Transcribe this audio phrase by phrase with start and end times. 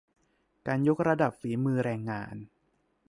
[0.67, 2.35] การยกระดับฝีมือแรงงาน